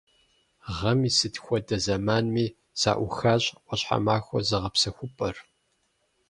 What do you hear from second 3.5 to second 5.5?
«Ӏуащхьэмахуэ» зыгъэпсэхупӀэр.